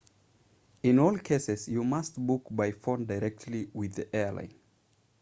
[0.81, 4.51] in all cases you must book by phone directly with the airline